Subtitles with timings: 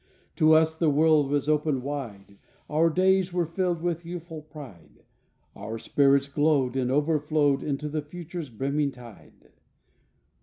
[0.37, 2.39] To us the world was open wide
[2.71, 5.03] Our days were filled with youthful pride
[5.55, 9.51] Our spirits glowed And overflowed Into the future's brimming tide.